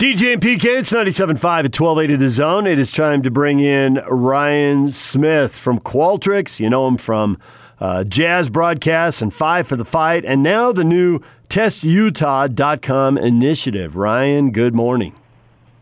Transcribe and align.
DJ 0.00 0.32
and 0.32 0.40
PK, 0.40 0.78
it's 0.78 0.92
97.5 0.92 1.34
at 1.44 1.78
1280 1.78 2.16
The 2.16 2.30
Zone. 2.30 2.66
It 2.66 2.78
is 2.78 2.90
time 2.90 3.22
to 3.22 3.30
bring 3.30 3.60
in 3.60 3.96
Ryan 4.08 4.90
Smith 4.92 5.54
from 5.54 5.78
Qualtrics. 5.78 6.58
You 6.58 6.70
know 6.70 6.88
him 6.88 6.96
from 6.96 7.36
uh, 7.80 8.04
Jazz 8.04 8.48
Broadcasts 8.48 9.20
and 9.20 9.34
Five 9.34 9.66
for 9.66 9.76
the 9.76 9.84
Fight, 9.84 10.24
and 10.24 10.42
now 10.42 10.72
the 10.72 10.84
new 10.84 11.20
TestUtah.com 11.50 13.18
initiative. 13.18 13.94
Ryan, 13.94 14.52
good 14.52 14.74
morning. 14.74 15.14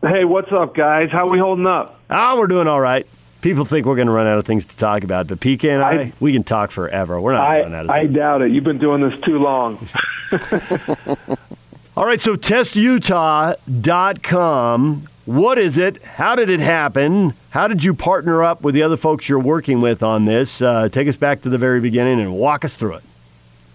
Hey, 0.01 0.25
what's 0.25 0.51
up, 0.51 0.75
guys? 0.75 1.09
How 1.13 1.25
are 1.25 1.31
we 1.31 1.39
holding 1.39 1.65
up? 1.65 1.97
Ah, 2.09 2.35
we're 2.37 2.47
doing 2.47 2.67
all 2.67 2.81
right. 2.81 3.07
People 3.39 3.63
think 3.63 3.85
we're 3.85 3.95
going 3.95 4.07
to 4.07 4.13
run 4.13 4.27
out 4.27 4.37
of 4.37 4.45
things 4.45 4.65
to 4.65 4.75
talk 4.75 5.05
about, 5.05 5.27
but 5.27 5.39
PK 5.39 5.69
and 5.69 5.81
I, 5.81 5.91
I 5.91 6.13
we 6.19 6.33
can 6.33 6.43
talk 6.43 6.71
forever. 6.71 7.21
We're 7.21 7.31
not 7.31 7.47
I, 7.47 7.59
running 7.61 7.73
out 7.73 7.85
of 7.85 7.91
I 7.91 8.05
doubt 8.05 8.41
it. 8.41 8.51
You've 8.51 8.65
been 8.65 8.79
doing 8.79 8.99
this 8.99 9.17
too 9.21 9.39
long. 9.39 9.87
All 11.99 12.05
right, 12.05 12.21
so 12.21 12.35
testutah.com. 12.37 15.07
What 15.25 15.59
is 15.59 15.77
it? 15.77 16.01
How 16.01 16.37
did 16.37 16.49
it 16.49 16.61
happen? 16.61 17.33
How 17.49 17.67
did 17.67 17.83
you 17.83 17.93
partner 17.93 18.41
up 18.41 18.61
with 18.61 18.73
the 18.73 18.83
other 18.83 18.95
folks 18.95 19.27
you're 19.27 19.37
working 19.37 19.81
with 19.81 20.01
on 20.01 20.23
this? 20.23 20.61
Uh, 20.61 20.87
take 20.87 21.09
us 21.09 21.17
back 21.17 21.41
to 21.41 21.49
the 21.49 21.57
very 21.57 21.81
beginning 21.81 22.21
and 22.21 22.33
walk 22.33 22.63
us 22.63 22.75
through 22.75 22.93
it. 22.93 23.03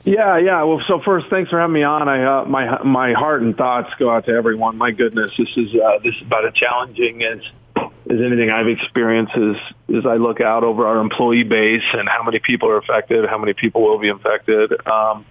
Yeah, 0.04 0.38
yeah. 0.38 0.62
Well, 0.62 0.80
so 0.86 1.00
first, 1.00 1.26
thanks 1.28 1.50
for 1.50 1.60
having 1.60 1.74
me 1.74 1.82
on. 1.82 2.08
I 2.08 2.24
uh, 2.24 2.46
my 2.46 2.82
my 2.82 3.12
heart 3.12 3.42
and 3.42 3.54
thoughts 3.54 3.92
go 3.98 4.10
out 4.10 4.24
to 4.24 4.32
everyone. 4.32 4.78
My 4.78 4.90
goodness, 4.90 5.32
this 5.36 5.54
is 5.54 5.74
uh, 5.74 5.98
this 6.02 6.16
is 6.16 6.22
about 6.22 6.46
as 6.46 6.54
challenging 6.54 7.22
as 7.22 7.40
as 7.76 7.90
anything 8.08 8.48
I've 8.48 8.68
experienced. 8.68 9.36
As 9.36 9.56
as 9.98 10.06
I 10.06 10.16
look 10.16 10.40
out 10.40 10.64
over 10.64 10.86
our 10.86 11.00
employee 11.00 11.42
base 11.42 11.84
and 11.92 12.08
how 12.08 12.22
many 12.22 12.38
people 12.38 12.70
are 12.70 12.78
affected, 12.78 13.26
how 13.26 13.36
many 13.36 13.52
people 13.52 13.82
will 13.82 13.98
be 13.98 14.08
infected. 14.08 14.72
Um, 14.86 15.26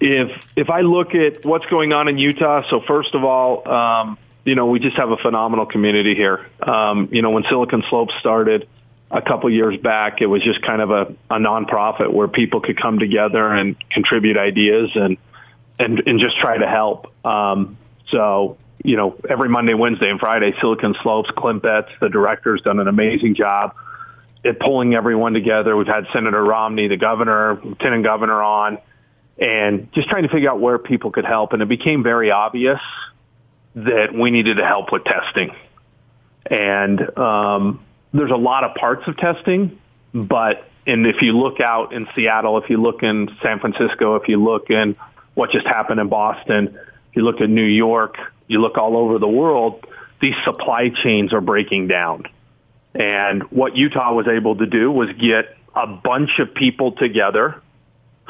if 0.00 0.44
if 0.56 0.70
I 0.70 0.82
look 0.82 1.14
at 1.14 1.44
what's 1.44 1.66
going 1.66 1.92
on 1.92 2.08
in 2.08 2.18
Utah, 2.18 2.62
so 2.68 2.80
first 2.80 3.14
of 3.14 3.24
all, 3.24 3.68
um, 3.68 4.18
you 4.44 4.54
know, 4.54 4.66
we 4.66 4.78
just 4.78 4.96
have 4.96 5.10
a 5.10 5.16
phenomenal 5.16 5.66
community 5.66 6.14
here. 6.14 6.46
Um, 6.62 7.08
you 7.12 7.22
know, 7.22 7.30
when 7.30 7.44
Silicon 7.44 7.82
Slopes 7.90 8.14
started 8.20 8.68
a 9.10 9.22
couple 9.22 9.50
years 9.50 9.76
back, 9.78 10.20
it 10.20 10.26
was 10.26 10.42
just 10.42 10.62
kind 10.62 10.82
of 10.82 10.90
a, 10.90 11.14
a 11.30 11.38
nonprofit 11.38 12.12
where 12.12 12.28
people 12.28 12.60
could 12.60 12.80
come 12.80 12.98
together 12.98 13.46
and 13.52 13.76
contribute 13.90 14.36
ideas 14.36 14.90
and 14.94 15.16
and 15.78 16.02
and 16.06 16.20
just 16.20 16.38
try 16.38 16.58
to 16.58 16.66
help. 16.66 17.12
Um, 17.26 17.76
so 18.08 18.56
you 18.84 18.96
know, 18.96 19.16
every 19.28 19.48
Monday, 19.48 19.74
Wednesday, 19.74 20.08
and 20.08 20.20
Friday, 20.20 20.54
Silicon 20.60 20.94
Slopes, 21.02 21.30
Clint 21.36 21.62
Betts, 21.62 21.90
the 22.00 22.08
director's 22.08 22.62
done 22.62 22.78
an 22.78 22.86
amazing 22.86 23.34
job 23.34 23.74
at 24.44 24.60
pulling 24.60 24.94
everyone 24.94 25.32
together. 25.32 25.76
We've 25.76 25.86
had 25.86 26.06
Senator 26.12 26.42
Romney, 26.42 26.86
the 26.86 26.96
governor, 26.96 27.60
lieutenant 27.62 28.04
governor 28.04 28.40
on 28.40 28.78
and 29.38 29.92
just 29.92 30.08
trying 30.08 30.24
to 30.24 30.28
figure 30.28 30.50
out 30.50 30.60
where 30.60 30.78
people 30.78 31.10
could 31.10 31.24
help. 31.24 31.52
And 31.52 31.62
it 31.62 31.68
became 31.68 32.02
very 32.02 32.30
obvious 32.30 32.80
that 33.74 34.12
we 34.12 34.30
needed 34.30 34.56
to 34.56 34.66
help 34.66 34.92
with 34.92 35.04
testing. 35.04 35.54
And 36.50 37.18
um, 37.18 37.84
there's 38.12 38.30
a 38.30 38.36
lot 38.36 38.64
of 38.64 38.74
parts 38.74 39.06
of 39.06 39.16
testing, 39.16 39.78
but 40.12 40.64
and 40.86 41.06
if 41.06 41.20
you 41.20 41.38
look 41.38 41.60
out 41.60 41.92
in 41.92 42.08
Seattle, 42.14 42.56
if 42.56 42.70
you 42.70 42.80
look 42.80 43.02
in 43.02 43.28
San 43.42 43.60
Francisco, 43.60 44.16
if 44.16 44.26
you 44.26 44.42
look 44.42 44.70
in 44.70 44.96
what 45.34 45.50
just 45.50 45.66
happened 45.66 46.00
in 46.00 46.08
Boston, 46.08 46.78
if 47.10 47.16
you 47.16 47.22
look 47.22 47.42
at 47.42 47.50
New 47.50 47.62
York, 47.62 48.16
you 48.46 48.60
look 48.60 48.78
all 48.78 48.96
over 48.96 49.18
the 49.18 49.28
world, 49.28 49.86
these 50.22 50.34
supply 50.44 50.88
chains 50.88 51.34
are 51.34 51.42
breaking 51.42 51.88
down. 51.88 52.24
And 52.94 53.42
what 53.50 53.76
Utah 53.76 54.14
was 54.14 54.26
able 54.26 54.56
to 54.56 54.66
do 54.66 54.90
was 54.90 55.10
get 55.20 55.56
a 55.76 55.86
bunch 55.86 56.38
of 56.38 56.54
people 56.54 56.92
together 56.92 57.60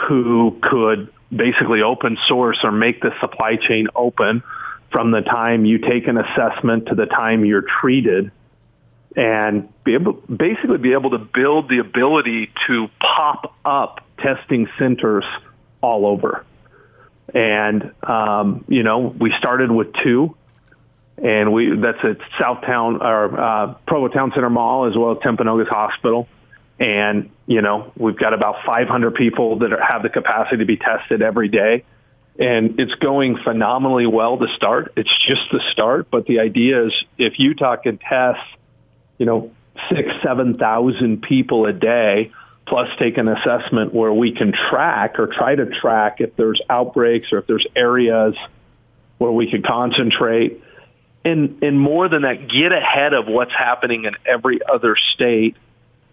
who 0.07 0.59
could 0.63 1.13
basically 1.35 1.83
open 1.83 2.19
source 2.27 2.59
or 2.63 2.73
make 2.73 3.01
the 3.03 3.13
supply 3.21 3.57
chain 3.57 3.89
open 3.95 4.43
from 4.91 5.11
the 5.11 5.21
time 5.21 5.65
you 5.65 5.79
take 5.79 6.09
an 6.09 6.17
assessment 6.17 6.87
to 6.87 6.95
the 6.95 7.07
time 7.07 7.45
you're 7.45 7.65
treated 7.81 8.31
and 9.17 9.69
be 9.85 9.95
able, 9.95 10.13
basically 10.13 10.79
be 10.79 10.93
able 10.93 11.11
to 11.11 11.19
build 11.19 11.69
the 11.69 11.79
ability 11.79 12.51
to 12.67 12.89
pop 13.01 13.55
up 13.65 14.05
testing 14.19 14.69
centers 14.78 15.25
all 15.81 16.06
over. 16.06 16.45
And, 17.34 17.93
um, 18.03 18.65
you 18.69 18.83
know, 18.83 18.99
we 18.99 19.33
started 19.39 19.71
with 19.71 19.93
two 20.03 20.34
and 21.22 21.53
we, 21.53 21.77
that's 21.77 21.99
at 22.05 22.19
Southtown 22.39 23.01
or, 23.03 23.41
uh, 23.41 23.75
Provo 23.87 24.09
Town 24.09 24.33
Center 24.34 24.51
Mall 24.51 24.87
as 24.87 24.97
well 24.97 25.12
as 25.12 25.19
Timpanogos 25.19 25.69
Hospital. 25.69 26.28
And, 26.78 27.31
you 27.47 27.61
know, 27.61 27.93
we've 27.97 28.16
got 28.16 28.34
about 28.34 28.65
500 28.65 29.15
people 29.15 29.59
that 29.61 29.72
are, 29.72 29.83
have 29.83 30.03
the 30.03 30.09
capacity 30.09 30.59
to 30.59 30.65
be 30.65 30.77
tested 30.77 31.22
every 31.22 31.49
day. 31.49 31.84
And 32.39 32.78
it's 32.78 32.94
going 32.94 33.39
phenomenally 33.39 34.06
well 34.06 34.39
to 34.39 34.47
start. 34.55 34.93
It's 34.97 35.12
just 35.27 35.50
the 35.50 35.61
start. 35.72 36.09
But 36.11 36.27
the 36.27 36.39
idea 36.39 36.87
is 36.87 36.93
if 37.16 37.39
Utah 37.41 37.77
can 37.77 37.99
test, 37.99 38.41
you 39.19 39.27
know, 39.27 39.50
six, 39.89 40.09
7,000 40.22 41.21
people 41.21 41.66
a 41.66 41.72
day, 41.72 42.31
plus 42.66 42.89
take 42.99 43.19
an 43.19 43.27
assessment 43.27 43.93
where 43.93 44.12
we 44.12 44.33
can 44.33 44.53
track 44.53 45.19
or 45.19 45.27
try 45.27 45.56
to 45.56 45.66
track 45.66 46.21
if 46.21 46.37
there's 46.37 46.60
outbreaks 46.71 47.33
or 47.33 47.39
if 47.39 47.47
there's 47.47 47.66
areas 47.75 48.37
where 49.16 49.33
we 49.33 49.50
could 49.50 49.65
concentrate. 49.65 50.62
And, 51.25 51.62
and 51.65 51.81
more 51.81 52.09
than 52.09 52.22
that, 52.22 52.49
get 52.49 52.71
ahead 52.72 53.15
of 53.15 53.27
what's 53.27 53.53
happening 53.53 54.05
in 54.05 54.15
every 54.25 54.60
other 54.65 54.97
state 55.15 55.56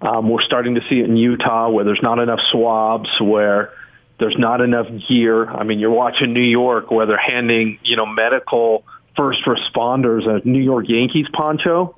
um, 0.01 0.29
we're 0.29 0.41
starting 0.41 0.75
to 0.75 0.81
see 0.89 0.99
it 0.99 1.05
in 1.05 1.17
Utah 1.17 1.69
where 1.69 1.85
there's 1.85 2.01
not 2.01 2.19
enough 2.19 2.39
swabs, 2.51 3.09
where 3.19 3.71
there's 4.19 4.37
not 4.37 4.61
enough 4.61 4.87
gear. 5.07 5.49
I 5.49 5.63
mean, 5.63 5.79
you're 5.79 5.91
watching 5.91 6.33
New 6.33 6.41
York 6.41 6.91
where 6.91 7.05
they're 7.05 7.17
handing, 7.17 7.79
you 7.83 7.95
know, 7.95 8.05
medical 8.05 8.83
first 9.15 9.43
responders 9.45 10.27
a 10.27 10.47
New 10.47 10.61
York 10.61 10.87
Yankees 10.89 11.27
poncho 11.31 11.95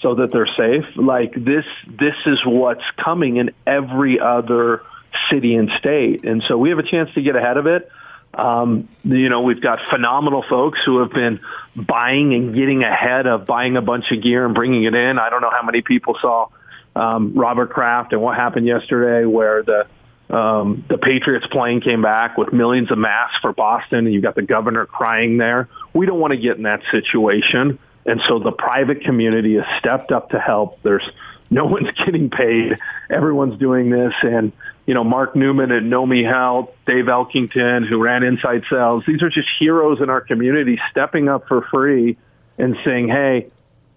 so 0.00 0.16
that 0.16 0.32
they're 0.32 0.46
safe. 0.56 0.84
Like 0.96 1.32
this, 1.34 1.64
this 1.86 2.16
is 2.26 2.40
what's 2.44 2.84
coming 2.96 3.36
in 3.36 3.50
every 3.66 4.20
other 4.20 4.82
city 5.30 5.54
and 5.54 5.70
state. 5.78 6.24
And 6.24 6.42
so 6.46 6.56
we 6.58 6.70
have 6.70 6.78
a 6.78 6.84
chance 6.84 7.10
to 7.14 7.22
get 7.22 7.36
ahead 7.36 7.56
of 7.56 7.66
it. 7.66 7.90
Um, 8.34 8.88
you 9.04 9.28
know, 9.30 9.40
we've 9.40 9.60
got 9.60 9.80
phenomenal 9.90 10.44
folks 10.48 10.80
who 10.84 11.00
have 11.00 11.10
been 11.10 11.40
buying 11.74 12.34
and 12.34 12.54
getting 12.54 12.84
ahead 12.84 13.26
of 13.26 13.46
buying 13.46 13.76
a 13.76 13.82
bunch 13.82 14.12
of 14.12 14.22
gear 14.22 14.44
and 14.44 14.54
bringing 14.54 14.84
it 14.84 14.94
in. 14.94 15.18
I 15.18 15.30
don't 15.30 15.40
know 15.40 15.50
how 15.50 15.62
many 15.62 15.80
people 15.80 16.16
saw 16.20 16.48
um, 16.98 17.32
Robert 17.34 17.70
Kraft 17.70 18.12
and 18.12 18.20
what 18.20 18.36
happened 18.36 18.66
yesterday 18.66 19.24
where 19.24 19.62
the 19.62 19.86
um, 20.34 20.84
the 20.90 20.98
Patriots 20.98 21.46
plane 21.46 21.80
came 21.80 22.02
back 22.02 22.36
with 22.36 22.52
millions 22.52 22.90
of 22.90 22.98
masks 22.98 23.38
for 23.40 23.52
Boston 23.52 24.00
and 24.00 24.12
you've 24.12 24.22
got 24.22 24.34
the 24.34 24.42
governor 24.42 24.84
crying 24.84 25.38
there. 25.38 25.68
We 25.94 26.04
don't 26.04 26.20
want 26.20 26.32
to 26.32 26.36
get 26.36 26.58
in 26.58 26.64
that 26.64 26.82
situation. 26.90 27.78
And 28.04 28.20
so 28.28 28.38
the 28.38 28.52
private 28.52 29.04
community 29.04 29.54
has 29.54 29.64
stepped 29.78 30.12
up 30.12 30.30
to 30.30 30.38
help. 30.38 30.82
There's 30.82 31.08
no 31.50 31.64
one's 31.66 31.90
getting 31.92 32.28
paid. 32.28 32.76
Everyone's 33.08 33.58
doing 33.58 33.88
this. 33.88 34.12
And, 34.22 34.52
you 34.84 34.92
know, 34.92 35.04
Mark 35.04 35.34
Newman 35.34 35.72
at 35.72 35.82
Nomi 35.82 36.28
Health, 36.28 36.70
Dave 36.86 37.06
Elkington, 37.06 37.88
who 37.88 37.98
ran 37.98 38.22
Inside 38.22 38.64
Sales, 38.68 39.04
these 39.06 39.22
are 39.22 39.30
just 39.30 39.48
heroes 39.58 40.00
in 40.02 40.10
our 40.10 40.20
community 40.20 40.78
stepping 40.90 41.28
up 41.30 41.48
for 41.48 41.62
free 41.62 42.18
and 42.58 42.76
saying, 42.84 43.08
hey, 43.08 43.48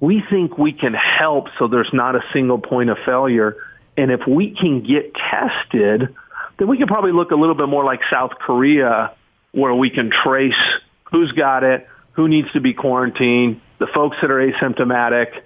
we 0.01 0.23
think 0.29 0.57
we 0.57 0.73
can 0.73 0.93
help 0.93 1.47
so 1.57 1.67
there's 1.67 1.93
not 1.93 2.15
a 2.15 2.23
single 2.33 2.57
point 2.57 2.89
of 2.89 2.97
failure. 3.05 3.55
And 3.95 4.11
if 4.11 4.27
we 4.27 4.49
can 4.51 4.81
get 4.81 5.13
tested, 5.13 6.15
then 6.57 6.67
we 6.67 6.77
can 6.77 6.87
probably 6.87 7.11
look 7.11 7.31
a 7.31 7.35
little 7.35 7.55
bit 7.55 7.69
more 7.69 7.85
like 7.85 8.01
South 8.09 8.31
Korea 8.31 9.13
where 9.51 9.73
we 9.73 9.91
can 9.91 10.09
trace 10.09 10.55
who's 11.03 11.31
got 11.33 11.63
it, 11.63 11.87
who 12.13 12.27
needs 12.27 12.51
to 12.53 12.61
be 12.61 12.73
quarantined, 12.73 13.61
the 13.77 13.87
folks 13.87 14.17
that 14.21 14.31
are 14.31 14.39
asymptomatic, 14.39 15.39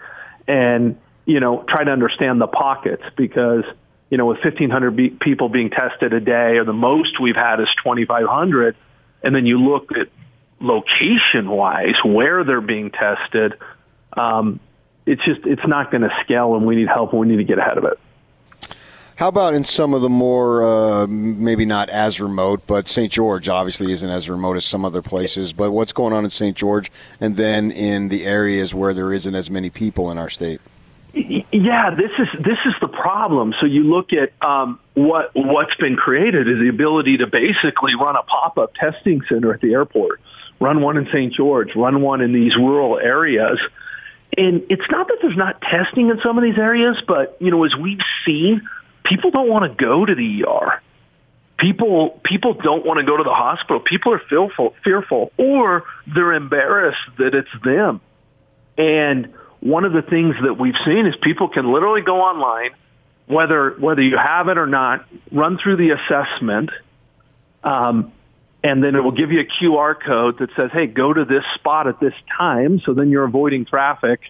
and, 0.47 0.97
you 1.25 1.39
know, 1.41 1.63
try 1.67 1.83
to 1.83 1.91
understand 1.91 2.39
the 2.39 2.47
pockets 2.47 3.03
because, 3.17 3.65
you 4.09 4.17
know, 4.17 4.27
with 4.27 4.37
1,500 4.37 4.95
be- 4.95 5.09
people 5.09 5.49
being 5.49 5.69
tested 5.69 6.13
a 6.13 6.21
day 6.21 6.57
or 6.57 6.63
the 6.63 6.73
most 6.73 7.19
we've 7.19 7.35
had 7.35 7.59
is 7.59 7.67
2,500, 7.83 8.75
and 9.21 9.35
then 9.35 9.45
you 9.45 9.59
look 9.59 9.91
at 9.97 10.07
location-wise 10.61 11.95
where 12.05 12.45
they're 12.45 12.61
being 12.61 12.89
tested– 12.89 13.55
um, 14.17 14.59
it's 15.05 15.23
just 15.23 15.41
it's 15.45 15.65
not 15.67 15.91
going 15.91 16.01
to 16.01 16.15
scale, 16.23 16.55
and 16.55 16.65
we 16.65 16.75
need 16.75 16.87
help, 16.87 17.11
and 17.11 17.21
we 17.21 17.27
need 17.27 17.37
to 17.37 17.43
get 17.43 17.59
ahead 17.59 17.77
of 17.77 17.85
it. 17.85 17.99
How 19.17 19.29
about 19.29 19.53
in 19.53 19.63
some 19.63 19.93
of 19.93 20.01
the 20.01 20.09
more, 20.09 20.61
uh, 20.61 21.07
maybe 21.07 21.63
not 21.63 21.89
as 21.89 22.19
remote, 22.19 22.67
but 22.67 22.89
St. 22.89 23.09
George 23.09 23.47
obviously 23.47 23.93
isn't 23.93 24.09
as 24.09 24.29
remote 24.29 24.57
as 24.57 24.65
some 24.65 24.83
other 24.83 25.01
places. 25.01 25.53
But 25.53 25.71
what's 25.71 25.93
going 25.93 26.11
on 26.11 26.25
in 26.25 26.31
St. 26.31 26.55
George, 26.55 26.91
and 27.21 27.37
then 27.37 27.71
in 27.71 28.09
the 28.09 28.25
areas 28.25 28.73
where 28.73 28.93
there 28.93 29.13
isn't 29.13 29.33
as 29.33 29.49
many 29.49 29.69
people 29.69 30.11
in 30.11 30.17
our 30.17 30.29
state? 30.29 30.59
Yeah, 31.13 31.91
this 31.91 32.11
is 32.19 32.27
this 32.43 32.57
is 32.65 32.73
the 32.81 32.89
problem. 32.89 33.55
So 33.61 33.65
you 33.65 33.83
look 33.83 34.11
at 34.11 34.33
um, 34.45 34.79
what 34.95 35.31
what's 35.33 35.75
been 35.75 35.95
created 35.95 36.49
is 36.49 36.59
the 36.59 36.67
ability 36.67 37.17
to 37.17 37.27
basically 37.27 37.95
run 37.95 38.17
a 38.17 38.23
pop 38.23 38.57
up 38.57 38.73
testing 38.73 39.21
center 39.29 39.53
at 39.53 39.61
the 39.61 39.71
airport, 39.71 40.19
run 40.59 40.81
one 40.81 40.97
in 40.97 41.05
St. 41.05 41.31
George, 41.31 41.73
run 41.73 42.01
one 42.01 42.19
in 42.19 42.33
these 42.33 42.57
rural 42.57 42.99
areas 42.99 43.59
and 44.37 44.63
it's 44.69 44.89
not 44.89 45.07
that 45.07 45.17
there's 45.21 45.37
not 45.37 45.61
testing 45.61 46.09
in 46.09 46.19
some 46.21 46.37
of 46.37 46.43
these 46.43 46.57
areas, 46.57 47.01
but, 47.07 47.37
you 47.39 47.51
know, 47.51 47.63
as 47.63 47.75
we've 47.75 48.01
seen, 48.25 48.61
people 49.03 49.31
don't 49.31 49.49
want 49.49 49.69
to 49.71 49.83
go 49.83 50.05
to 50.05 50.15
the 50.15 50.45
ER. 50.45 50.81
people 51.57 52.19
people 52.23 52.53
don't 52.53 52.85
want 52.85 52.99
to 52.99 53.05
go 53.05 53.17
to 53.17 53.23
the 53.23 53.33
hospital. 53.33 53.79
People 53.79 54.13
are 54.13 54.21
fearful, 54.29 54.75
fearful, 54.83 55.31
or 55.37 55.83
they're 56.13 56.33
embarrassed 56.33 56.99
that 57.17 57.33
it's 57.33 57.49
them. 57.63 58.01
And 58.77 59.33
one 59.61 59.85
of 59.85 59.93
the 59.93 60.01
things 60.01 60.35
that 60.43 60.57
we've 60.59 60.77
seen 60.85 61.05
is 61.05 61.15
people 61.21 61.47
can 61.47 61.71
literally 61.71 62.01
go 62.01 62.21
online, 62.21 62.71
whether 63.27 63.71
whether 63.71 64.01
you 64.01 64.17
have 64.17 64.49
it 64.49 64.57
or 64.57 64.67
not, 64.67 65.05
run 65.31 65.57
through 65.57 65.77
the 65.77 65.91
assessment, 65.91 66.71
um, 67.63 68.11
and 68.65 68.83
then 68.83 68.95
it 68.95 69.03
will 69.03 69.11
give 69.11 69.31
you 69.31 69.41
a 69.41 69.45
QR 69.45 69.93
code 69.93 70.39
that 70.39 70.49
says, 70.55 70.71
"Hey, 70.73 70.87
go 70.87 71.13
to 71.13 71.23
this 71.23 71.45
spot 71.53 71.85
at 71.85 71.99
this 71.99 72.15
time." 72.35 72.79
So 72.79 72.95
then 72.95 73.11
you're 73.11 73.23
avoiding 73.23 73.65
traffic, 73.65 74.21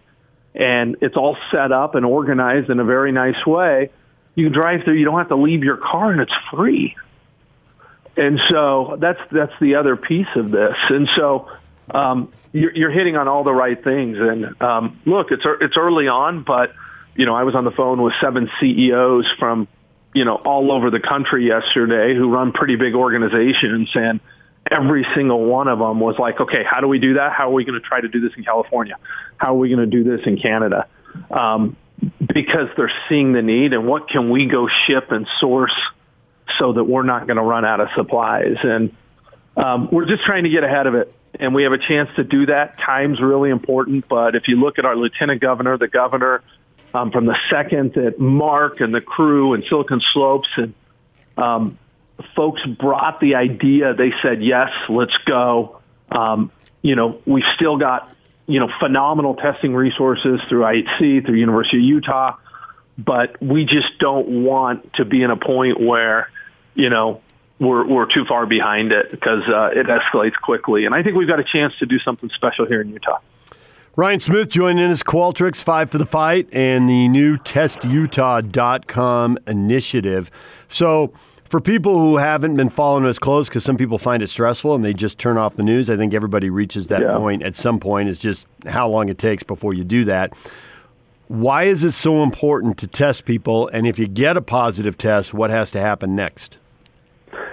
and 0.54 0.98
it's 1.00 1.16
all 1.16 1.38
set 1.52 1.72
up 1.72 1.96
and 1.96 2.06
organized 2.06 2.70
in 2.70 2.82
a 2.82 2.84
very 2.84 3.14
nice 3.14 3.46
way. 3.46 3.92
You 4.36 4.48
can 4.48 4.52
drive 4.52 4.84
through. 4.84 4.96
You 4.96 5.06
don't 5.06 5.20
have 5.20 5.30
to 5.30 5.38
leave 5.38 5.64
your 5.64 5.78
car, 5.78 6.12
and 6.12 6.20
it's 6.20 6.34
free. 6.52 6.98
And 8.18 8.42
so 8.50 8.98
that's 9.00 9.22
that's 9.32 9.54
the 9.62 9.76
other 9.76 9.96
piece 9.96 10.36
of 10.36 10.52
this. 10.52 10.76
And 10.90 11.08
so 11.16 11.50
um, 11.92 12.34
you're, 12.52 12.76
you're 12.76 12.92
hitting 12.92 13.16
on 13.16 13.30
all 13.30 13.46
the 13.46 13.54
right 13.54 13.82
things. 13.82 14.18
And 14.20 14.62
um, 14.62 15.00
look, 15.06 15.32
it's 15.32 15.46
it's 15.62 15.78
early 15.78 16.10
on, 16.10 16.44
but 16.44 16.74
you 17.16 17.26
know 17.26 17.36
I 17.36 17.44
was 17.44 17.56
on 17.56 17.64
the 17.64 17.72
phone 17.72 18.02
with 18.02 18.14
seven 18.20 18.52
CEOs 18.60 19.28
from 19.40 19.70
you 20.16 20.26
know 20.26 20.36
all 20.36 20.72
over 20.72 20.90
the 20.90 21.00
country 21.00 21.46
yesterday 21.48 22.16
who 22.16 22.30
run 22.30 22.52
pretty 22.52 22.76
big 22.76 22.96
organizations, 22.96 23.90
and 23.94 24.20
every 24.70 25.06
single 25.14 25.46
one 25.46 25.68
of 25.68 25.78
them 25.78 26.00
was 26.00 26.18
like, 26.18 26.40
okay, 26.40 26.64
how 26.64 26.82
do 26.82 26.88
we 26.88 26.98
do 26.98 27.16
that? 27.16 27.34
How 27.34 27.50
are 27.50 27.54
we 27.54 27.66
going 27.66 27.80
to 27.80 27.88
try 27.88 28.02
to 28.02 28.08
do 28.08 28.20
this 28.20 28.32
in 28.36 28.44
California? 28.44 28.98
How 29.38 29.54
are 29.54 29.58
we 29.60 29.70
going 29.70 29.88
to 29.88 30.04
do 30.04 30.04
this 30.04 30.26
in 30.26 30.38
Canada? 30.38 30.88
Um, 31.30 31.78
because 32.34 32.70
they're 32.76 32.92
seeing 33.08 33.34
the 33.34 33.44
need, 33.44 33.74
and 33.74 33.86
what 33.88 34.10
can 34.10 34.32
we 34.32 34.48
go 34.48 34.68
ship 34.88 35.12
and 35.12 35.28
source 35.40 35.76
so 36.60 36.74
that 36.74 36.84
we're 36.84 37.04
not 37.04 37.28
going 37.28 37.38
to 37.38 37.44
run 37.44 37.66
out 37.66 37.80
of 37.80 37.90
supplies. 37.96 38.58
And 38.64 38.96
um, 39.58 39.90
we're 39.92 40.06
just 40.06 40.24
trying 40.24 40.44
to 40.44 40.50
get 40.50 40.64
ahead 40.64 40.88
of 40.88 40.96
it. 40.96 41.14
And 41.40 41.54
we 41.54 41.64
have 41.64 41.74
a 41.74 41.78
chance 41.78 42.10
to 42.16 42.24
do 42.24 42.46
that. 42.46 42.80
Time's 42.80 43.20
really 43.20 43.50
important. 43.50 44.08
But 44.08 44.36
if 44.36 44.48
you 44.48 44.60
look 44.60 44.80
at 44.80 44.86
our 44.86 44.96
lieutenant 44.96 45.42
governor, 45.42 45.78
the 45.78 45.88
governor, 45.88 46.44
um, 46.96 47.12
from 47.12 47.26
the 47.26 47.38
second 47.50 47.94
that 47.94 48.20
Mark 48.20 48.80
and 48.80 48.94
the 48.94 49.02
crew 49.02 49.54
and 49.54 49.64
Silicon 49.66 50.02
Slopes 50.14 50.50
and 50.56 50.74
um, 51.38 51.78
folks 52.36 52.66
brought 52.66 53.20
the 53.20 53.36
idea, 53.36 53.94
they 53.94 54.14
said, 54.22 54.44
yes, 54.44 54.72
let's 54.88 55.18
go. 55.26 55.82
Um, 56.10 56.52
you 56.82 56.96
know, 56.96 57.22
we've 57.26 57.44
still 57.56 57.78
got, 57.78 58.16
you 58.48 58.60
know, 58.60 58.70
phenomenal 58.80 59.36
testing 59.36 59.74
resources 59.74 60.40
through 60.48 60.62
IHC, 60.62 61.26
through 61.26 61.36
University 61.36 61.78
of 61.78 61.84
Utah, 61.84 62.38
but 62.98 63.42
we 63.42 63.66
just 63.66 63.98
don't 64.00 64.44
want 64.44 64.94
to 64.94 65.06
be 65.06 65.22
in 65.22 65.32
a 65.32 65.38
point 65.38 65.82
where 65.82 66.30
you 66.76 66.90
know, 66.90 67.22
we're 67.58 67.88
we're 67.88 68.06
too 68.06 68.26
far 68.26 68.46
behind 68.46 68.92
it 68.92 69.10
because 69.10 69.44
uh, 69.48 69.70
it 69.74 69.88
escalates 69.88 70.36
quickly. 70.36 70.86
And 70.86 70.94
I 70.94 71.02
think 71.02 71.16
we've 71.16 71.28
got 71.28 71.40
a 71.40 71.44
chance 71.44 71.74
to 71.80 71.86
do 71.86 71.98
something 72.00 72.30
special 72.36 72.66
here 72.66 72.82
in 72.82 72.90
Utah. 72.90 73.20
Ryan 73.98 74.20
Smith 74.20 74.50
joining 74.50 74.84
in 74.84 74.92
as 74.92 75.04
Qualtrics, 75.04 75.64
Five 75.64 75.90
for 75.90 75.98
the 75.98 76.06
Fight, 76.06 76.50
and 76.52 76.90
the 76.90 77.08
new 77.08 77.38
TestUtah.com 77.38 79.38
initiative. 79.48 80.30
So, 80.68 81.14
for 81.48 81.62
people 81.62 81.98
who 81.98 82.18
haven't 82.18 82.58
been 82.58 82.68
following 82.68 83.06
us 83.06 83.18
close, 83.18 83.48
because 83.48 83.64
some 83.64 83.78
people 83.78 83.98
find 83.98 84.22
it 84.22 84.28
stressful 84.28 84.76
and 84.76 84.84
they 84.84 84.94
just 84.94 85.18
turn 85.18 85.38
off 85.38 85.56
the 85.56 85.64
news, 85.64 85.90
I 85.90 85.96
think 85.96 86.14
everybody 86.14 86.50
reaches 86.50 86.88
that 86.88 87.04
yeah. 87.04 87.16
point 87.16 87.42
at 87.42 87.56
some 87.56 87.80
point. 87.80 88.10
It's 88.10 88.20
just 88.20 88.50
how 88.66 88.90
long 88.90 89.08
it 89.08 89.18
takes 89.18 89.44
before 89.44 89.74
you 89.74 89.86
do 89.86 90.04
that. 90.04 90.34
Why 91.30 91.64
is 91.64 91.86
it 91.86 91.94
so 91.94 92.22
important 92.22 92.78
to 92.80 92.88
test 92.88 93.24
people? 93.24 93.70
And 93.70 93.88
if 93.88 93.98
you 93.98 94.10
get 94.10 94.36
a 94.36 94.42
positive 94.42 94.98
test, 94.98 95.34
what 95.34 95.52
has 95.52 95.72
to 95.72 95.80
happen 95.80 96.18
next? 96.18 96.58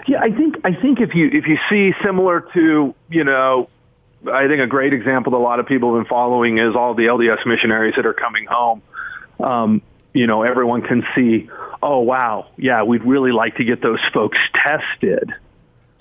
Yeah, 0.08 0.20
I 0.20 0.32
think 0.32 0.56
I 0.64 0.74
think 0.74 1.00
if 1.00 1.14
you 1.14 1.30
if 1.32 1.46
you 1.46 1.56
see 1.68 1.94
similar 2.02 2.40
to 2.54 2.96
you 3.10 3.22
know, 3.22 3.68
I 4.30 4.46
think 4.46 4.60
a 4.60 4.66
great 4.66 4.92
example 4.92 5.32
that 5.32 5.38
a 5.38 5.38
lot 5.38 5.60
of 5.60 5.66
people 5.66 5.94
have 5.94 6.04
been 6.04 6.08
following 6.08 6.58
is 6.58 6.76
all 6.76 6.94
the 6.94 7.06
LDS 7.06 7.44
missionaries 7.46 7.94
that 7.96 8.06
are 8.06 8.14
coming 8.14 8.46
home. 8.46 8.82
Um, 9.40 9.82
you 10.12 10.26
know, 10.26 10.42
everyone 10.42 10.82
can 10.82 11.04
see, 11.14 11.48
oh 11.82 12.00
wow, 12.00 12.48
yeah, 12.56 12.82
we'd 12.82 13.04
really 13.04 13.32
like 13.32 13.56
to 13.56 13.64
get 13.64 13.82
those 13.82 14.00
folks 14.12 14.38
tested 14.54 15.32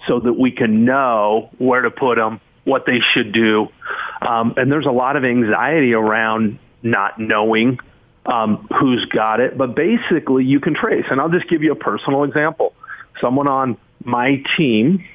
so 0.07 0.19
that 0.19 0.33
we 0.33 0.51
can 0.51 0.85
know 0.85 1.50
where 1.57 1.81
to 1.81 1.91
put 1.91 2.18
them, 2.18 2.41
what 2.63 2.85
they 2.85 3.00
should 3.13 3.31
do. 3.31 3.69
Um, 4.21 4.53
and 4.57 4.71
there's 4.71 4.85
a 4.85 4.91
lot 4.91 5.15
of 5.15 5.23
anxiety 5.23 5.94
around 5.94 6.59
not 6.83 7.19
knowing 7.19 7.79
um, 8.25 8.68
who's 8.79 9.06
got 9.06 9.39
it, 9.39 9.57
but 9.57 9.75
basically 9.75 10.45
you 10.45 10.59
can 10.59 10.75
trace. 10.75 11.06
And 11.09 11.19
I'll 11.19 11.29
just 11.29 11.47
give 11.47 11.63
you 11.63 11.71
a 11.71 11.75
personal 11.75 12.23
example. 12.23 12.73
Someone 13.19 13.47
on 13.47 13.77
my 14.03 14.44
team, 14.57 15.06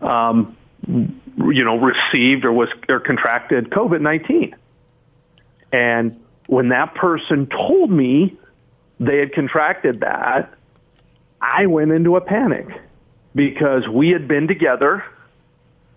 um, 0.00 0.56
you 0.86 1.64
know, 1.64 1.78
received 1.78 2.44
or 2.44 2.52
was 2.52 2.68
or 2.88 3.00
contracted 3.00 3.70
COVID 3.70 4.00
nineteen, 4.00 4.54
and 5.72 6.20
when 6.46 6.70
that 6.70 6.94
person 6.94 7.46
told 7.46 7.90
me 7.90 8.36
they 8.98 9.18
had 9.18 9.32
contracted 9.32 10.00
that, 10.00 10.52
I 11.40 11.66
went 11.66 11.92
into 11.92 12.16
a 12.16 12.20
panic 12.20 12.66
because 13.34 13.86
we 13.86 14.10
had 14.10 14.26
been 14.26 14.48
together 14.48 15.04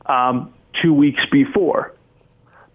um, 0.05 0.53
two 0.81 0.93
weeks 0.93 1.25
before. 1.31 1.93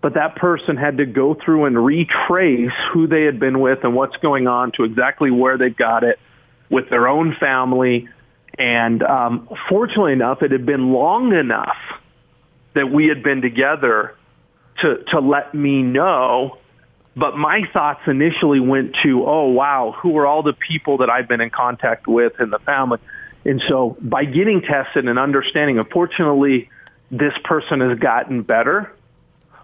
But 0.01 0.15
that 0.15 0.37
person 0.37 0.77
had 0.77 0.99
to 0.99 1.07
go 1.07 1.35
through 1.35 1.65
and 1.65 1.85
retrace 1.85 2.73
who 2.93 3.07
they 3.07 3.23
had 3.25 3.41
been 3.41 3.61
with 3.61 3.83
and 3.83 3.95
what's 3.95 4.17
going 4.19 4.47
on 4.47 4.73
to 4.73 4.85
exactly 4.85 5.31
where 5.31 5.59
they 5.59 5.71
got 5.71 6.05
it 6.05 6.19
with 6.71 6.89
their 6.91 7.09
own 7.09 7.35
family 7.35 8.09
and 8.59 9.03
um, 9.03 9.49
fortunately 9.69 10.13
enough, 10.13 10.43
it 10.43 10.51
had 10.51 10.65
been 10.65 10.93
long 10.93 11.35
enough 11.35 11.77
that 12.75 12.91
we 12.91 13.07
had 13.07 13.23
been 13.23 13.43
together 13.43 14.15
to 14.81 15.03
to 15.09 15.21
let 15.21 15.55
me 15.55 15.83
know. 15.83 16.59
But 17.15 17.37
my 17.37 17.63
thoughts 17.73 18.03
initially 18.07 18.61
went 18.61 18.97
to, 19.03 19.27
oh 19.27 19.49
wow, 19.49 19.95
who 19.97 20.19
are 20.19 20.27
all 20.27 20.43
the 20.43 20.53
people 20.53 20.99
that 20.99 21.09
I've 21.09 21.27
been 21.27 21.41
in 21.41 21.51
contact 21.51 22.07
with 22.07 22.39
in 22.41 22.51
the 22.51 22.59
family? 22.59 22.99
And 23.47 23.63
so 23.69 23.97
by 24.01 24.25
getting 24.25 24.61
tested 24.61 25.09
and 25.09 25.19
understanding, 25.19 25.79
unfortunately, 25.79 26.69
this 27.11 27.33
person 27.45 27.81
has 27.81 27.99
gotten 27.99 28.43
better, 28.43 28.93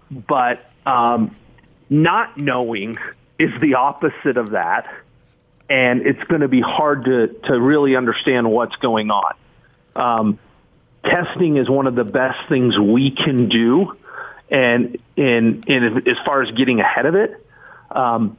but 0.09 0.65
um, 0.85 1.35
not 1.89 2.37
knowing 2.37 2.97
is 3.37 3.51
the 3.61 3.75
opposite 3.75 4.37
of 4.37 4.51
that 4.51 4.87
and 5.69 6.05
it's 6.05 6.23
going 6.23 6.41
to 6.41 6.47
be 6.47 6.61
hard 6.61 7.05
to, 7.05 7.27
to 7.45 7.59
really 7.59 7.95
understand 7.95 8.49
what's 8.49 8.75
going 8.77 9.09
on. 9.11 9.33
Um, 9.95 10.39
testing 11.03 11.57
is 11.57 11.69
one 11.69 11.87
of 11.87 11.95
the 11.95 12.03
best 12.03 12.49
things 12.49 12.77
we 12.77 13.11
can 13.11 13.47
do, 13.47 13.97
and 14.49 14.97
in, 15.15 15.63
in 15.67 16.07
as 16.07 16.17
far 16.25 16.41
as 16.41 16.51
getting 16.51 16.79
ahead 16.79 17.05
of 17.05 17.15
it, 17.15 17.45
um, 17.91 18.37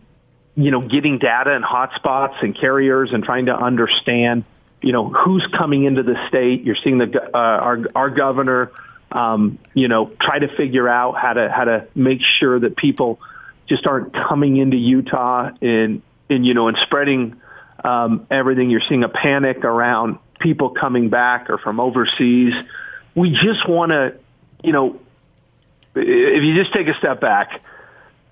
you 0.56 0.70
know, 0.70 0.80
getting 0.80 1.18
data 1.18 1.54
and 1.54 1.64
hotspots 1.64 2.42
and 2.42 2.56
carriers 2.56 3.12
and 3.12 3.24
trying 3.24 3.46
to 3.46 3.56
understand, 3.56 4.44
you 4.80 4.92
know, 4.92 5.08
who's 5.08 5.46
coming 5.56 5.84
into 5.84 6.02
the 6.02 6.28
state. 6.28 6.62
You're 6.62 6.76
seeing 6.76 6.98
the 6.98 7.30
uh, 7.34 7.38
our 7.38 7.84
our 7.94 8.10
governor, 8.10 8.70
um, 9.10 9.58
you 9.72 9.88
know, 9.88 10.10
try 10.20 10.38
to 10.38 10.48
figure 10.56 10.88
out 10.88 11.16
how 11.16 11.32
to 11.32 11.50
how 11.50 11.64
to 11.64 11.88
make 11.94 12.20
sure 12.38 12.60
that 12.60 12.76
people 12.76 13.18
just 13.66 13.86
aren't 13.86 14.12
coming 14.12 14.56
into 14.56 14.76
Utah 14.76 15.50
and 15.60 16.02
and 16.28 16.44
you 16.46 16.54
know, 16.54 16.68
and 16.68 16.76
spreading 16.82 17.40
um, 17.82 18.26
everything. 18.30 18.70
You're 18.70 18.82
seeing 18.88 19.04
a 19.04 19.08
panic 19.08 19.64
around 19.64 20.18
people 20.40 20.70
coming 20.70 21.10
back 21.10 21.50
or 21.50 21.58
from 21.58 21.80
overseas. 21.80 22.54
We 23.14 23.30
just 23.30 23.68
want 23.68 23.92
to, 23.92 24.16
you 24.62 24.72
know, 24.72 25.00
if 25.94 26.42
you 26.42 26.54
just 26.54 26.72
take 26.72 26.88
a 26.88 26.94
step 26.98 27.20
back, 27.20 27.60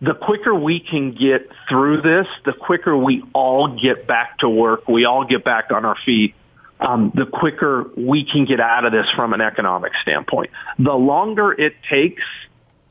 the 0.01 0.15
quicker 0.15 0.53
we 0.53 0.81
can 0.81 1.13
get 1.13 1.49
through 1.69 2.03
this, 2.03 2.27
the 2.45 2.53
quicker 2.53 2.97
we 2.97 3.23
all 3.33 3.69
get 3.81 4.07
back 4.07 4.39
to 4.39 4.49
work, 4.49 4.89
we 4.89 5.05
all 5.05 5.25
get 5.25 5.45
back 5.45 5.71
on 5.71 5.85
our 5.85 5.97
feet, 6.05 6.35
um, 6.81 7.13
the 7.15 7.27
quicker 7.27 7.89
we 7.97 8.25
can 8.25 8.45
get 8.45 8.59
out 8.59 8.85
of 8.85 8.91
this 8.91 9.09
from 9.15 9.33
an 9.33 9.41
economic 9.41 9.93
standpoint. 10.03 10.51
The 10.79 10.93
longer 10.93 11.53
it 11.53 11.77
takes, 11.89 12.25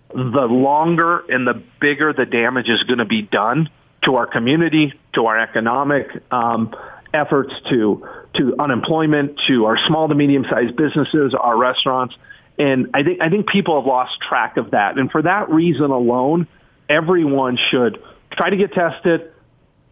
the 0.10 0.48
longer 0.48 1.20
and 1.28 1.46
the 1.46 1.62
bigger 1.82 2.14
the 2.14 2.26
damage 2.26 2.70
is 2.70 2.84
going 2.84 3.00
to 3.00 3.06
be 3.06 3.22
done 3.22 3.70
to 4.04 4.16
our 4.16 4.26
community, 4.26 4.94
to 5.14 5.26
our 5.28 5.40
economic 5.40 6.08
um, 6.32 6.76
efforts, 7.14 7.54
to 7.70 8.08
to 8.34 8.56
unemployment, 8.58 9.40
to 9.48 9.66
our 9.66 9.78
small 9.88 10.08
to 10.08 10.16
medium 10.16 10.46
sized 10.50 10.76
businesses, 10.76 11.34
our 11.34 11.58
restaurants, 11.58 12.16
and 12.58 12.92
I 12.94 13.04
think 13.04 13.22
I 13.22 13.30
think 13.30 13.48
people 13.48 13.80
have 13.80 13.86
lost 13.86 14.20
track 14.22 14.58
of 14.58 14.72
that. 14.72 14.98
And 14.98 15.12
for 15.12 15.22
that 15.22 15.50
reason 15.50 15.92
alone, 15.92 16.48
everyone 16.88 17.58
should 17.70 18.02
try 18.32 18.50
to 18.50 18.58
get 18.58 18.74
tested 18.74 19.32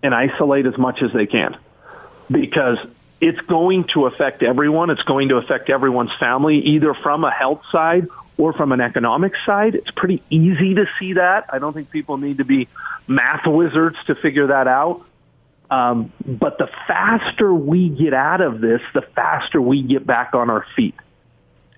and 0.01 0.15
isolate 0.15 0.65
as 0.65 0.77
much 0.77 1.01
as 1.01 1.11
they 1.11 1.25
can, 1.25 1.57
because 2.31 2.77
it's 3.19 3.41
going 3.41 3.83
to 3.93 4.05
affect 4.05 4.43
everyone. 4.43 4.89
It's 4.89 5.03
going 5.03 5.29
to 5.29 5.35
affect 5.35 5.69
everyone's 5.69 6.13
family, 6.19 6.59
either 6.59 6.93
from 6.93 7.25
a 7.25 7.31
health 7.31 7.63
side 7.69 8.07
or 8.37 8.53
from 8.53 8.71
an 8.71 8.79
economic 8.79 9.33
side. 9.45 9.75
It's 9.75 9.91
pretty 9.91 10.23
easy 10.29 10.75
to 10.75 10.85
see 10.97 11.13
that. 11.13 11.49
I 11.51 11.59
don't 11.59 11.73
think 11.73 11.91
people 11.91 12.17
need 12.17 12.37
to 12.37 12.45
be 12.45 12.69
math 13.09 13.45
wizards 13.47 13.97
to 14.07 14.15
figure 14.15 14.47
that 14.47 14.67
out. 14.67 15.05
Um, 15.71 16.11
but 16.25 16.57
the 16.57 16.67
faster 16.87 17.53
we 17.53 17.89
get 17.89 18.13
out 18.13 18.41
of 18.41 18.61
this, 18.61 18.81
the 18.93 19.03
faster 19.15 19.61
we 19.61 19.83
get 19.83 20.05
back 20.05 20.33
on 20.33 20.49
our 20.49 20.65
feet. 20.75 20.95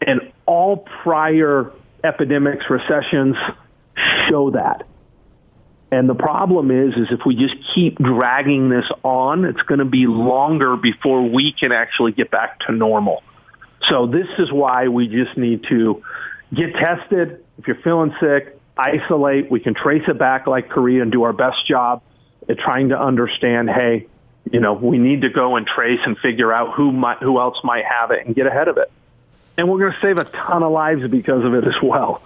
And 0.05 0.31
all 0.45 0.87
prior 1.03 1.71
epidemics, 2.03 2.65
recessions 2.69 3.35
show 4.29 4.51
that. 4.51 4.87
And 5.91 6.07
the 6.07 6.15
problem 6.15 6.71
is, 6.71 6.95
is 6.95 7.07
if 7.11 7.25
we 7.25 7.35
just 7.35 7.55
keep 7.75 7.97
dragging 7.97 8.69
this 8.69 8.89
on, 9.03 9.43
it's 9.43 9.61
going 9.63 9.79
to 9.79 9.85
be 9.85 10.07
longer 10.07 10.77
before 10.77 11.29
we 11.29 11.51
can 11.51 11.73
actually 11.73 12.13
get 12.13 12.31
back 12.31 12.61
to 12.61 12.71
normal. 12.71 13.23
So 13.89 14.07
this 14.07 14.27
is 14.37 14.51
why 14.51 14.87
we 14.87 15.09
just 15.09 15.37
need 15.37 15.65
to 15.69 16.01
get 16.53 16.75
tested. 16.75 17.43
If 17.57 17.67
you're 17.67 17.81
feeling 17.83 18.15
sick, 18.21 18.57
isolate. 18.77 19.51
We 19.51 19.59
can 19.59 19.73
trace 19.73 20.03
it 20.07 20.17
back 20.17 20.47
like 20.47 20.69
Korea 20.69 21.01
and 21.01 21.11
do 21.11 21.23
our 21.23 21.33
best 21.33 21.65
job 21.65 22.01
at 22.49 22.57
trying 22.57 22.89
to 22.89 22.99
understand, 22.99 23.69
hey, 23.69 24.07
you 24.51 24.59
know, 24.59 24.73
we 24.73 24.97
need 24.97 25.21
to 25.21 25.29
go 25.29 25.55
and 25.55 25.67
trace 25.67 25.99
and 26.05 26.17
figure 26.17 26.51
out 26.51 26.73
who 26.73 26.91
might, 26.91 27.19
who 27.19 27.39
else 27.39 27.59
might 27.63 27.85
have 27.85 28.11
it 28.11 28.25
and 28.25 28.35
get 28.35 28.47
ahead 28.47 28.67
of 28.67 28.77
it. 28.77 28.91
And 29.57 29.69
we're 29.69 29.79
going 29.79 29.93
to 29.93 29.99
save 29.99 30.17
a 30.17 30.23
ton 30.23 30.63
of 30.63 30.71
lives 30.71 31.07
because 31.07 31.45
of 31.45 31.53
it 31.53 31.67
as 31.67 31.81
well. 31.81 32.21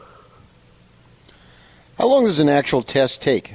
How 1.97 2.07
long 2.07 2.25
does 2.25 2.39
an 2.39 2.49
actual 2.49 2.81
test 2.81 3.21
take? 3.21 3.53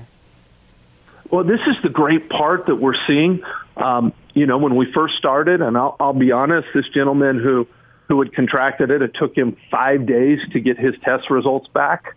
Well, 1.31 1.45
this 1.45 1.61
is 1.67 1.77
the 1.83 1.89
great 1.89 2.29
part 2.29 2.67
that 2.67 2.77
we're 2.77 2.97
seeing. 3.07 3.43
Um, 3.77 4.13
you 4.35 4.47
know, 4.47 4.59
when 4.59 4.77
we 4.77 4.91
first 4.93 5.17
started, 5.17 5.61
and 5.61 5.77
I'll, 5.77 5.97
I'll 6.01 6.13
be 6.13 6.33
honest, 6.33 6.69
this 6.75 6.89
gentleman 6.89 7.39
who 7.39 7.69
who 8.09 8.21
had 8.21 8.33
contracted 8.33 8.91
it, 8.91 9.03
it 9.03 9.15
took 9.15 9.37
him 9.37 9.57
five 9.71 10.05
days 10.05 10.41
to 10.53 10.59
get 10.59 10.77
his 10.77 10.97
test 11.05 11.31
results 11.31 11.69
back. 11.69 12.17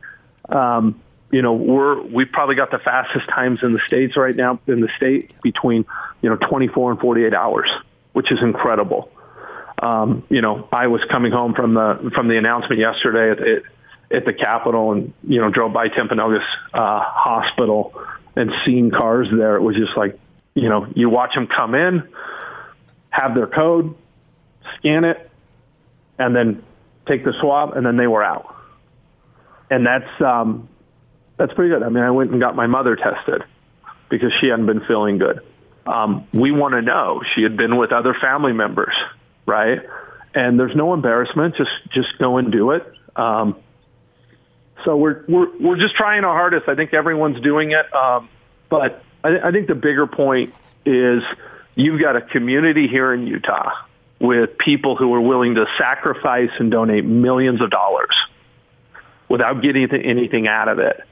Um, 0.49 1.01
you 1.31 1.41
know, 1.41 1.53
we're 1.53 2.01
we've 2.01 2.31
probably 2.31 2.55
got 2.55 2.69
the 2.69 2.79
fastest 2.79 3.27
times 3.27 3.63
in 3.63 3.73
the 3.73 3.79
states 3.87 4.15
right 4.15 4.35
now 4.35 4.59
in 4.67 4.81
the 4.81 4.89
state 4.97 5.33
between 5.41 5.85
you 6.21 6.29
know 6.29 6.35
24 6.35 6.91
and 6.91 6.99
48 6.99 7.33
hours, 7.33 7.69
which 8.13 8.31
is 8.31 8.41
incredible. 8.41 9.09
Um, 9.81 10.23
you 10.29 10.41
know, 10.41 10.67
I 10.71 10.87
was 10.87 11.01
coming 11.09 11.31
home 11.31 11.55
from 11.55 11.73
the 11.73 12.11
from 12.13 12.27
the 12.27 12.37
announcement 12.37 12.79
yesterday 12.79 13.31
at, 13.31 13.47
at, 13.47 13.63
at 14.11 14.25
the 14.25 14.33
Capitol, 14.33 14.91
and 14.91 15.13
you 15.27 15.41
know, 15.41 15.49
drove 15.49 15.73
by 15.73 15.89
Timpanogos 15.89 16.45
uh, 16.73 16.99
Hospital 17.03 17.99
and 18.35 18.51
seeing 18.63 18.91
cars 18.91 19.27
there. 19.31 19.55
It 19.55 19.61
was 19.61 19.75
just 19.75 19.97
like, 19.97 20.19
you 20.53 20.69
know, 20.69 20.87
you 20.95 21.09
watch 21.09 21.33
them 21.33 21.47
come 21.47 21.75
in, 21.75 22.07
have 23.09 23.35
their 23.35 23.47
code, 23.47 23.95
scan 24.77 25.03
it, 25.03 25.29
and 26.17 26.35
then 26.35 26.63
take 27.07 27.25
the 27.25 27.33
swab, 27.39 27.75
and 27.75 27.85
then 27.85 27.97
they 27.97 28.07
were 28.07 28.23
out. 28.23 28.55
And 29.73 29.87
that's 29.87 30.21
um, 30.21 30.69
that's 31.35 31.51
pretty 31.53 31.73
good. 31.73 31.81
I 31.81 31.89
mean, 31.89 32.03
I 32.03 32.11
went 32.11 32.29
and 32.29 32.39
got 32.39 32.55
my 32.55 32.67
mother 32.67 32.95
tested 32.95 33.43
because 34.07 34.31
she 34.39 34.47
hadn't 34.47 34.67
been 34.67 34.85
feeling 34.85 35.17
good. 35.17 35.39
Um, 35.87 36.27
we 36.31 36.51
want 36.51 36.75
to 36.75 36.83
know 36.83 37.23
she 37.33 37.41
had 37.41 37.57
been 37.57 37.77
with 37.77 37.91
other 37.91 38.13
family 38.13 38.53
members, 38.53 38.93
right? 39.47 39.81
And 40.35 40.59
there's 40.59 40.75
no 40.75 40.93
embarrassment. 40.93 41.55
Just 41.55 41.71
just 41.89 42.19
go 42.19 42.37
and 42.37 42.51
do 42.51 42.69
it. 42.69 42.85
Um, 43.15 43.55
so 44.85 44.95
we're 44.95 45.23
we're 45.27 45.57
we're 45.57 45.79
just 45.79 45.95
trying 45.95 46.23
our 46.23 46.35
hardest. 46.35 46.69
I 46.69 46.75
think 46.75 46.93
everyone's 46.93 47.41
doing 47.41 47.71
it, 47.71 47.95
um, 47.95 48.29
but 48.69 49.03
I, 49.23 49.39
I 49.47 49.51
think 49.51 49.67
the 49.67 49.75
bigger 49.75 50.05
point 50.05 50.53
is 50.85 51.23
you've 51.73 51.99
got 51.99 52.15
a 52.15 52.21
community 52.21 52.87
here 52.87 53.11
in 53.11 53.25
Utah 53.25 53.71
with 54.19 54.55
people 54.59 54.95
who 54.95 55.11
are 55.15 55.21
willing 55.21 55.55
to 55.55 55.65
sacrifice 55.79 56.51
and 56.59 56.69
donate 56.69 57.05
millions 57.05 57.59
of 57.59 57.71
dollars 57.71 58.15
without 59.33 59.61
getting 59.63 59.91
anything 59.91 60.47
out 60.47 60.67
of 60.67 60.77
it 60.77 61.03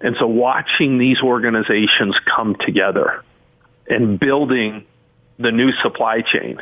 and 0.00 0.16
so 0.18 0.26
watching 0.26 0.98
these 0.98 1.20
organizations 1.20 2.16
come 2.24 2.54
together 2.54 3.24
and 3.88 4.18
building 4.20 4.86
the 5.38 5.50
new 5.50 5.72
supply 5.82 6.20
chain 6.20 6.60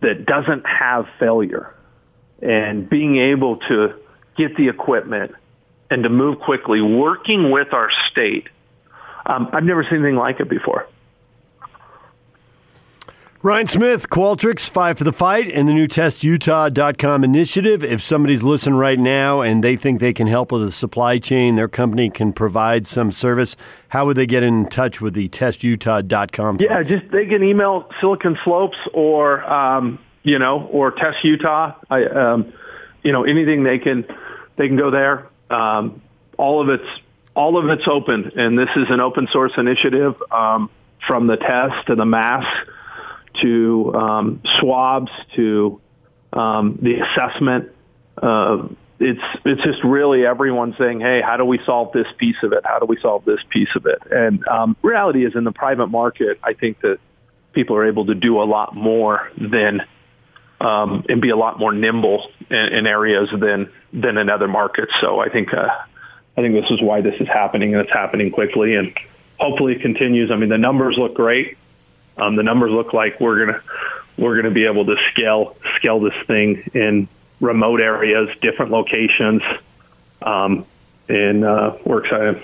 that 0.00 0.26
doesn't 0.26 0.66
have 0.66 1.06
failure 1.18 1.74
and 2.42 2.88
being 2.88 3.16
able 3.16 3.56
to 3.56 3.94
get 4.36 4.56
the 4.56 4.68
equipment 4.68 5.34
and 5.90 6.02
to 6.02 6.08
move 6.08 6.38
quickly, 6.40 6.82
working 6.82 7.50
with 7.50 7.72
our 7.72 7.90
state. 8.10 8.48
Um, 9.24 9.48
I've 9.52 9.64
never 9.64 9.82
seen 9.84 9.94
anything 9.94 10.16
like 10.16 10.38
it 10.40 10.48
before. 10.48 10.86
Ryan 13.40 13.68
Smith, 13.68 14.10
Qualtrics, 14.10 14.68
five 14.68 14.98
for 14.98 15.04
the 15.04 15.12
fight, 15.12 15.48
and 15.48 15.68
the 15.68 15.72
new 15.72 15.86
testutah.com 15.86 17.22
initiative. 17.22 17.84
If 17.84 18.02
somebody's 18.02 18.42
listening 18.42 18.74
right 18.74 18.98
now 18.98 19.42
and 19.42 19.62
they 19.62 19.76
think 19.76 20.00
they 20.00 20.12
can 20.12 20.26
help 20.26 20.50
with 20.50 20.62
the 20.62 20.72
supply 20.72 21.18
chain, 21.18 21.54
their 21.54 21.68
company 21.68 22.10
can 22.10 22.32
provide 22.32 22.84
some 22.84 23.12
service, 23.12 23.54
how 23.90 24.06
would 24.06 24.16
they 24.16 24.26
get 24.26 24.42
in 24.42 24.66
touch 24.66 25.00
with 25.00 25.14
the 25.14 25.28
testutah.com? 25.28 26.56
Yeah, 26.58 26.82
just 26.82 27.12
they 27.12 27.26
can 27.26 27.44
email 27.44 27.88
Silicon 28.00 28.36
Slopes 28.42 28.76
or, 28.92 29.48
um, 29.48 30.00
you 30.24 30.40
know, 30.40 30.66
or 30.72 30.90
Test 30.90 31.22
Utah. 31.22 31.76
I, 31.88 32.06
um, 32.06 32.52
you 33.04 33.12
know, 33.12 33.22
anything 33.22 33.62
they 33.62 33.78
can, 33.78 34.04
they 34.56 34.66
can 34.66 34.76
go 34.76 34.90
there. 34.90 35.28
Um, 35.48 36.02
all 36.38 36.60
of 36.60 36.70
it's, 36.70 37.00
all 37.36 37.56
of 37.56 37.68
it's 37.68 37.86
open, 37.86 38.32
and 38.34 38.58
this 38.58 38.70
is 38.74 38.90
an 38.90 38.98
open 38.98 39.28
source 39.30 39.52
initiative 39.56 40.20
um, 40.32 40.70
from 41.06 41.28
the 41.28 41.36
test 41.36 41.86
to 41.86 41.94
the 41.94 42.04
mask 42.04 42.48
to 43.42 43.94
um, 43.94 44.42
swabs 44.60 45.10
to 45.36 45.80
um, 46.32 46.78
the 46.82 47.00
assessment. 47.00 47.70
Uh, 48.20 48.68
it's 49.00 49.22
it's 49.44 49.62
just 49.62 49.84
really 49.84 50.26
everyone 50.26 50.74
saying, 50.78 51.00
"Hey, 51.00 51.20
how 51.20 51.36
do 51.36 51.44
we 51.44 51.58
solve 51.64 51.92
this 51.92 52.08
piece 52.16 52.42
of 52.42 52.52
it? 52.52 52.64
How 52.64 52.78
do 52.78 52.86
we 52.86 52.98
solve 53.00 53.24
this 53.24 53.40
piece 53.48 53.74
of 53.76 53.86
it?" 53.86 54.02
And 54.10 54.46
um, 54.48 54.76
reality 54.82 55.24
is, 55.24 55.36
in 55.36 55.44
the 55.44 55.52
private 55.52 55.86
market, 55.86 56.38
I 56.42 56.54
think 56.54 56.80
that 56.80 56.98
people 57.52 57.76
are 57.76 57.86
able 57.86 58.06
to 58.06 58.14
do 58.14 58.40
a 58.40 58.44
lot 58.44 58.74
more 58.74 59.30
than 59.36 59.82
um, 60.60 61.04
and 61.08 61.20
be 61.20 61.30
a 61.30 61.36
lot 61.36 61.58
more 61.58 61.72
nimble 61.72 62.30
in, 62.50 62.56
in 62.56 62.86
areas 62.86 63.28
than 63.30 63.70
than 63.92 64.18
in 64.18 64.28
other 64.30 64.48
markets. 64.48 64.92
So 65.00 65.20
I 65.20 65.28
think 65.28 65.52
uh, 65.54 65.68
I 66.36 66.40
think 66.40 66.54
this 66.54 66.70
is 66.70 66.80
why 66.80 67.00
this 67.00 67.20
is 67.20 67.28
happening, 67.28 67.74
and 67.74 67.82
it's 67.82 67.92
happening 67.92 68.30
quickly, 68.30 68.74
and 68.74 68.96
hopefully 69.38 69.74
it 69.74 69.82
continues. 69.82 70.30
I 70.30 70.36
mean, 70.36 70.48
the 70.48 70.58
numbers 70.58 70.96
look 70.96 71.14
great. 71.14 71.57
Um, 72.18 72.36
the 72.36 72.42
numbers 72.42 72.70
look 72.70 72.92
like 72.92 73.20
we're 73.20 73.46
gonna 73.46 73.62
we're 74.16 74.36
gonna 74.36 74.54
be 74.54 74.66
able 74.66 74.86
to 74.86 74.96
scale 75.12 75.56
scale 75.76 76.00
this 76.00 76.14
thing 76.26 76.70
in 76.74 77.08
remote 77.40 77.80
areas, 77.80 78.28
different 78.40 78.72
locations, 78.72 79.42
um, 80.22 80.66
and 81.08 81.44
uh, 81.44 81.76
we're 81.84 82.04
excited. 82.04 82.42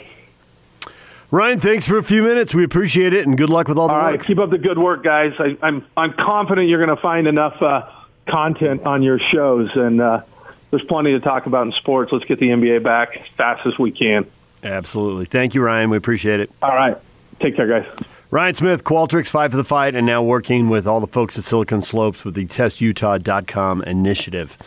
Ryan, 1.30 1.58
thanks 1.58 1.88
for 1.88 1.98
a 1.98 2.02
few 2.04 2.22
minutes. 2.22 2.54
We 2.54 2.62
appreciate 2.62 3.12
it, 3.12 3.26
and 3.26 3.36
good 3.36 3.50
luck 3.50 3.66
with 3.66 3.76
all 3.76 3.88
the 3.88 3.94
all 3.94 4.12
work. 4.12 4.24
Keep 4.24 4.38
up 4.38 4.50
the 4.50 4.58
good 4.58 4.78
work, 4.78 5.02
guys. 5.02 5.34
I, 5.40 5.46
am 5.46 5.58
I'm, 5.62 5.86
I'm 5.96 6.12
confident 6.12 6.68
you're 6.68 6.84
going 6.84 6.96
to 6.96 7.02
find 7.02 7.26
enough 7.26 7.60
uh, 7.60 7.90
content 8.28 8.86
on 8.86 9.02
your 9.02 9.18
shows, 9.18 9.70
and 9.74 10.00
uh, 10.00 10.22
there's 10.70 10.84
plenty 10.84 11.10
to 11.10 11.18
talk 11.18 11.46
about 11.46 11.66
in 11.66 11.72
sports. 11.72 12.12
Let's 12.12 12.24
get 12.24 12.38
the 12.38 12.50
NBA 12.50 12.84
back 12.84 13.16
as 13.16 13.26
fast 13.36 13.66
as 13.66 13.76
we 13.76 13.90
can. 13.90 14.26
Absolutely. 14.62 15.24
Thank 15.24 15.56
you, 15.56 15.62
Ryan. 15.62 15.90
We 15.90 15.96
appreciate 15.96 16.38
it. 16.38 16.52
All 16.62 16.74
right. 16.74 16.96
Take 17.40 17.56
care, 17.56 17.66
guys. 17.66 17.92
Ryan 18.34 18.54
Smith, 18.56 18.82
Qualtrics, 18.82 19.28
five 19.28 19.52
for 19.52 19.56
the 19.56 19.62
fight, 19.62 19.94
and 19.94 20.04
now 20.04 20.20
working 20.20 20.68
with 20.68 20.88
all 20.88 20.98
the 20.98 21.06
folks 21.06 21.38
at 21.38 21.44
Silicon 21.44 21.82
Slopes 21.82 22.24
with 22.24 22.34
the 22.34 22.46
testutah.com 22.46 23.84
initiative. 23.84 24.58